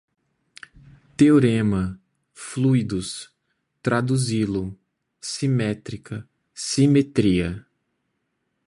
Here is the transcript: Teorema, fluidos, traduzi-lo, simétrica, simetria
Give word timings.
Teorema, 1.21 1.81
fluidos, 2.33 3.11
traduzi-lo, 3.83 4.63
simétrica, 5.21 6.23
simetria 6.67 7.53